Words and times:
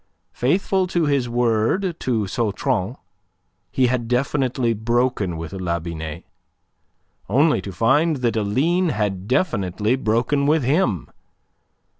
Faithful 0.33 0.87
to 0.87 1.05
his 1.05 1.29
word 1.29 1.95
to 1.99 2.25
Sautron 2.25 2.97
he 3.69 3.85
had 3.85 4.07
definitely 4.07 4.73
broken 4.73 5.37
with 5.37 5.53
La 5.53 5.77
Binet, 5.77 6.25
only 7.29 7.61
to 7.61 7.71
find 7.71 8.15
that 8.23 8.35
Aline 8.35 8.89
had 8.89 9.27
definitely 9.27 9.95
broken 9.95 10.47
with 10.47 10.63
him. 10.63 11.07